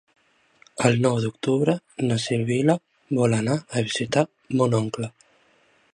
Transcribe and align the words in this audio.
El 0.87 0.95
nou 1.05 1.17
d'octubre 1.25 1.75
na 2.07 2.17
Sibil·la 2.25 2.77
vol 3.21 3.39
anar 3.43 3.59
a 3.61 3.87
visitar 3.91 4.25
mon 4.63 4.79
oncle. 4.83 5.15